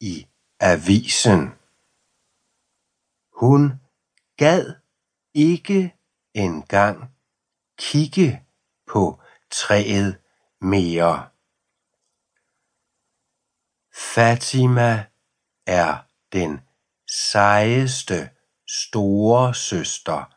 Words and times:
i 0.00 0.26
avisen. 0.60 1.52
Hun 3.32 3.80
gad 4.36 4.74
ikke 5.34 5.94
engang 6.34 7.10
kigge 7.78 8.46
på 8.86 9.20
træet 9.50 10.20
mere. 10.60 11.30
Fatima 13.94 15.06
er 15.66 15.98
den 16.32 16.60
sejeste 17.08 18.30
store 18.68 19.54
søster, 19.54 20.34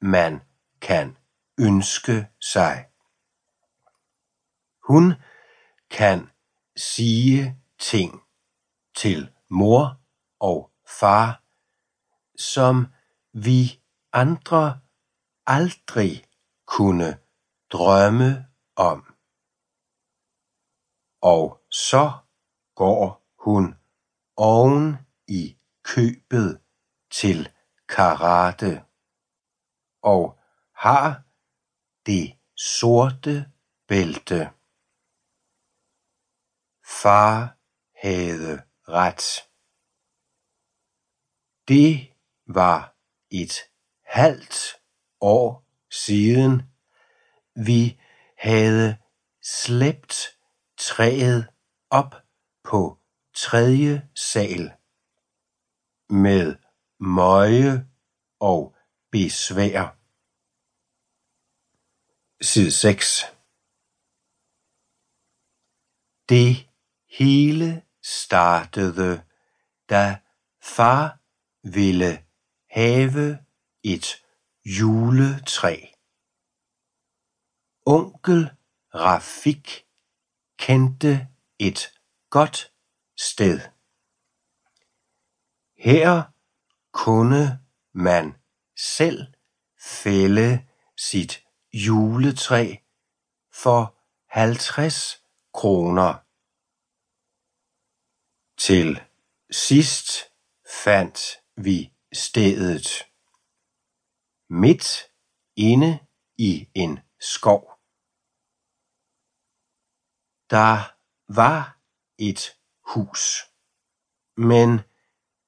man 0.00 0.40
kan 0.80 1.16
ønske 1.60 2.28
sig. 2.40 2.86
Hun 4.88 5.14
kan 5.90 6.30
sige 6.76 7.56
ting 7.78 8.22
til 8.94 9.32
mor 9.48 10.00
og 10.40 10.70
far, 11.00 11.42
som 12.38 12.86
vi 13.32 13.80
andre 14.12 14.80
aldrig 15.46 16.24
kunne 16.66 17.18
drømme 17.72 18.46
om. 18.76 19.14
Og 21.22 21.60
så 21.70 22.12
går 22.74 23.22
hun 23.38 23.74
oven 24.36 24.96
i 25.28 25.56
købet 25.82 26.60
til 27.10 27.48
karate 27.88 28.84
og 30.02 30.38
har 30.72 31.22
det 32.06 32.38
sorte 32.56 33.52
bælte. 33.88 34.50
Far 36.84 37.56
havde 38.02 38.62
ret. 38.92 39.48
Det 41.68 42.14
var 42.46 42.96
et 43.30 43.54
halvt 44.04 44.76
år 45.20 45.64
siden, 45.90 46.62
vi 47.66 48.00
havde 48.38 48.96
slæbt 49.42 50.38
træet 50.78 51.48
op 51.90 52.14
på 52.64 52.98
tredje 53.34 54.08
sal 54.14 54.72
med 56.08 56.56
møje 57.00 57.86
og 58.40 58.76
besvær. 59.10 59.98
Side 62.42 62.70
6 62.70 63.24
Det 66.28 66.68
hele 67.08 67.82
startede, 68.02 69.24
da 69.90 70.20
far 70.62 71.18
ville 71.62 72.24
have 72.70 73.38
et 73.82 74.24
juletræ. 74.64 75.76
Onkel 77.86 78.50
Rafik 78.94 79.84
kendte 80.58 81.28
et 81.58 81.92
godt 82.30 82.72
sted. 83.16 83.60
Her 85.78 86.22
kunne 86.92 87.60
man 87.92 88.36
selv 88.76 89.26
fælde 89.80 90.66
sit 90.96 91.44
juletræ 91.72 92.76
for 93.52 93.98
50 94.26 95.22
kroner. 95.54 96.31
Til 98.66 99.00
sidst 99.50 100.08
fandt 100.84 101.20
vi 101.56 101.92
stedet 102.12 102.86
midt 104.48 104.86
inde 105.56 106.06
i 106.38 106.68
en 106.74 106.98
skov. 107.20 107.62
Der 110.50 110.74
var 111.40 111.80
et 112.18 112.42
hus, 112.94 113.22
men 114.36 114.80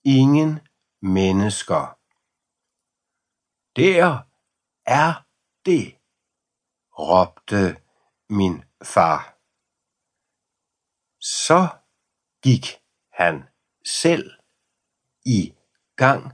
ingen 0.05 0.61
mennesker. 1.03 1.99
Der 3.77 4.23
er 4.87 5.13
det, 5.67 5.99
råbte 6.99 7.83
min 8.29 8.65
far. 8.85 9.39
Så 11.21 11.69
gik 12.43 12.84
han 13.15 13.43
selv 13.85 14.31
i 15.25 15.55
gang 15.97 16.33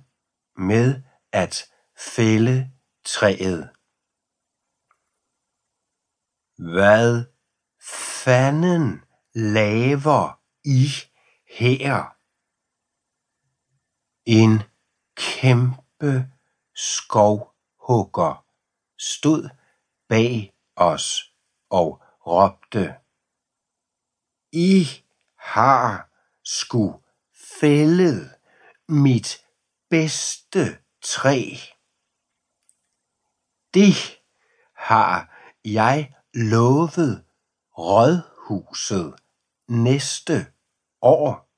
med 0.56 1.02
at 1.32 1.72
fælde 1.96 2.70
træet. 3.04 3.70
Hvad 6.56 7.24
fanden 8.24 9.04
laver 9.34 10.40
I 10.64 10.86
her? 11.58 12.16
En 14.24 14.62
kæmpe 15.14 16.30
skovhugger 16.74 18.46
stod 18.98 19.48
bag 20.08 20.52
os 20.76 21.34
og 21.70 22.02
råbte. 22.26 22.94
I 24.52 25.04
har 25.38 26.09
sku 26.58 26.92
fældet 27.60 28.34
mit 28.88 29.28
bedste 29.90 30.78
træ. 31.02 31.54
Det 33.74 33.94
har 34.76 35.14
jeg 35.64 36.14
lovet 36.34 37.24
rådhuset 37.78 39.14
næste 39.68 40.52
år. 41.02 41.50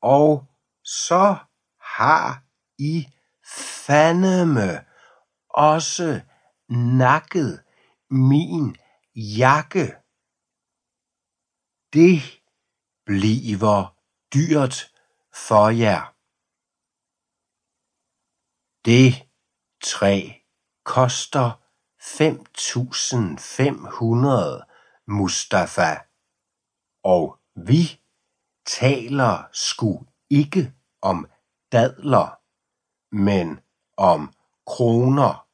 Og 0.00 0.46
så 0.84 1.36
har 1.80 2.44
I 2.78 3.08
fandeme 3.86 4.86
også 5.48 6.20
nakket 6.68 7.64
min 8.10 8.76
jakke. 9.14 9.96
Det 11.92 12.22
bliver 13.06 13.96
dyrt 14.34 14.76
for 15.46 15.66
jer. 15.82 16.02
Det 18.88 19.10
træ 19.90 20.20
koster 20.84 21.48
fem 22.18 22.44
tusind 22.54 23.38
fem 23.38 23.78
hundrede 23.98 24.66
Mustafa, 25.06 25.90
og 27.02 27.38
vi 27.68 27.84
taler 28.66 29.48
sgu 29.52 30.06
ikke 30.30 30.74
om 31.02 31.30
dadler, 31.72 32.28
men 33.26 33.60
om 33.96 34.20
kroner. 34.66 35.46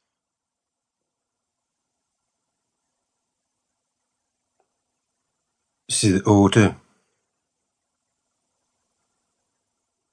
Side 5.90 6.22
8 6.26 6.81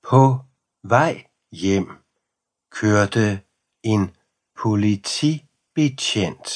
På 0.09 0.39
vej 0.83 1.27
hjem 1.51 1.87
kørte 2.71 3.43
en 3.83 4.15
politibetjent 4.57 6.49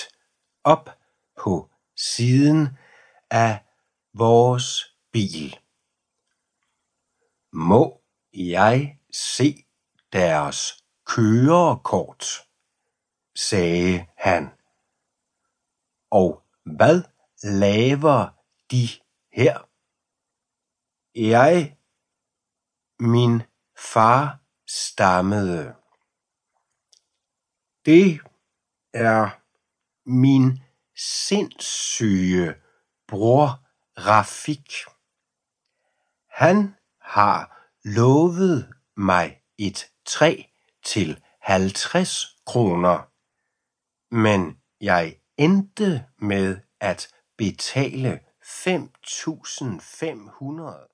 op 0.64 0.90
på 1.38 1.70
siden 1.96 2.68
af 3.30 3.66
vores 4.14 4.96
bil. 5.12 5.60
Må 7.52 8.02
jeg 8.34 9.00
se 9.12 9.66
deres 10.14 10.84
kørekort? 11.06 12.26
sagde 13.36 14.08
han. 14.18 14.50
Og 16.12 16.44
hvad 16.64 17.04
laver 17.44 18.28
de 18.72 18.88
her? 19.34 19.70
Jeg, 21.16 21.78
min 23.00 23.44
far 23.78 24.40
stammede. 24.68 25.76
Det 27.86 28.20
er 28.94 29.30
min 30.06 30.60
sindssyge 30.96 32.56
bror 33.08 33.60
Rafik. 33.98 34.74
Han 36.30 36.76
har 37.02 37.70
lovet 37.84 38.74
mig 38.98 39.42
et 39.58 39.92
træ 40.06 40.44
til 40.86 41.24
50 41.42 42.38
kroner, 42.46 43.12
men 44.16 44.58
jeg 44.82 45.20
endte 45.38 46.06
med 46.18 46.58
at 46.80 47.08
betale 47.38 48.20
5.500 48.42 50.93